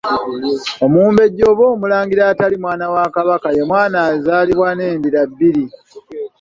[0.85, 5.65] Omumbejja oba Omulangira atali mwana wa Kabaka ye mwana azaalibwa n’endira ebbiri.